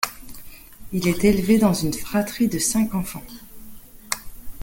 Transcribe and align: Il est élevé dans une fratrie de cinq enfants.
Il 0.93 1.07
est 1.07 1.23
élevé 1.25 1.59
dans 1.59 1.75
une 1.75 1.93
fratrie 1.93 2.47
de 2.47 2.57
cinq 2.57 2.95
enfants. 2.95 3.21